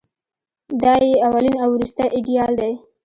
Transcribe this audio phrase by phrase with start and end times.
[0.83, 2.73] دای یې اولین او وروستۍ ایډیال دی.